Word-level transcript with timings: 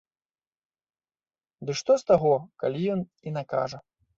Ды 1.65 1.71
што 1.83 1.91
з 2.05 2.09
таго, 2.09 2.33
калі 2.65 2.79
ён 2.95 3.01
і 3.29 3.39
накажа? 3.41 3.77